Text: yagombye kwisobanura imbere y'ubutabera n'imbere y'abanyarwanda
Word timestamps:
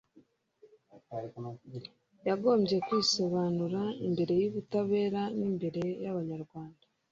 yagombye 2.27 2.75
kwisobanura 2.87 3.81
imbere 4.07 4.33
y'ubutabera 4.41 5.21
n'imbere 5.37 5.81
y'abanyarwanda 6.03 6.83